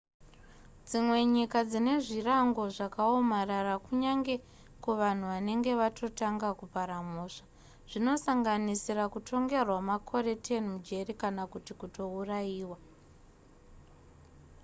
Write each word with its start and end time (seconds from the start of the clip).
dzimwe 0.87 1.17
nyika 1.35 1.59
dzine 1.69 1.93
zvirango 2.05 2.63
zvakaomarara 2.75 3.75
kunyange 3.85 4.35
kuvanhu 4.83 5.25
vanenge 5.33 5.71
vatotanga 5.81 6.49
kupara 6.59 6.97
mhosva 7.07 7.45
zvinosanganisira 7.89 9.03
kutongerwa 9.13 9.77
makore 9.91 10.31
10 10.45 10.69
mujeri 10.71 11.13
kana 11.21 11.43
kuti 11.51 11.71
kutourayiwa 11.79 12.77